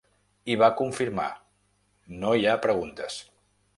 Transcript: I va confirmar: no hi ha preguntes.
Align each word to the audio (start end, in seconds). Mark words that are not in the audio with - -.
I 0.53 0.55
va 0.61 0.69
confirmar: 0.79 1.27
no 2.25 2.33
hi 2.39 2.49
ha 2.53 2.57
preguntes. 2.65 3.19